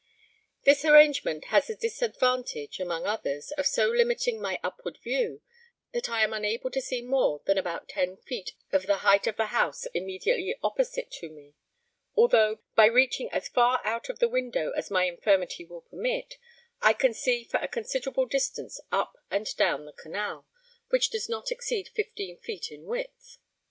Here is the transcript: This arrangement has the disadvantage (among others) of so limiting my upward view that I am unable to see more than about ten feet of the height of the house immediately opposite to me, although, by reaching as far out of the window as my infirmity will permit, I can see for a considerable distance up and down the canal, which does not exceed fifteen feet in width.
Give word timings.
This 0.63 0.83
arrangement 0.83 1.45
has 1.53 1.67
the 1.67 1.75
disadvantage 1.75 2.79
(among 2.79 3.05
others) 3.05 3.51
of 3.51 3.67
so 3.67 3.87
limiting 3.87 4.41
my 4.41 4.59
upward 4.63 4.97
view 4.97 5.43
that 5.93 6.09
I 6.09 6.23
am 6.23 6.33
unable 6.33 6.71
to 6.71 6.81
see 6.81 7.03
more 7.03 7.43
than 7.45 7.59
about 7.59 7.87
ten 7.89 8.17
feet 8.17 8.53
of 8.71 8.87
the 8.87 8.95
height 9.05 9.27
of 9.27 9.37
the 9.37 9.45
house 9.53 9.85
immediately 9.93 10.55
opposite 10.63 11.11
to 11.11 11.29
me, 11.29 11.53
although, 12.15 12.61
by 12.75 12.87
reaching 12.87 13.29
as 13.31 13.47
far 13.47 13.79
out 13.85 14.09
of 14.09 14.17
the 14.17 14.27
window 14.27 14.71
as 14.71 14.89
my 14.89 15.03
infirmity 15.03 15.65
will 15.65 15.81
permit, 15.81 16.39
I 16.81 16.93
can 16.93 17.13
see 17.13 17.43
for 17.43 17.57
a 17.57 17.67
considerable 17.67 18.25
distance 18.25 18.81
up 18.91 19.19
and 19.29 19.55
down 19.55 19.85
the 19.85 19.93
canal, 19.93 20.47
which 20.89 21.11
does 21.11 21.29
not 21.29 21.51
exceed 21.51 21.89
fifteen 21.89 22.37
feet 22.39 22.71
in 22.71 22.85
width. 22.85 23.37